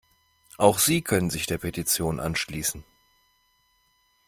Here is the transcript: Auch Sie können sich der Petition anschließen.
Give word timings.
Auch 0.57 0.79
Sie 0.79 1.03
können 1.03 1.29
sich 1.29 1.45
der 1.45 1.59
Petition 1.59 2.19
anschließen. 2.19 2.83